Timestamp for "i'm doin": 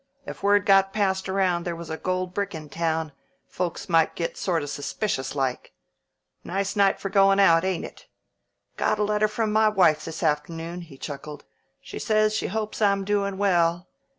12.81-13.37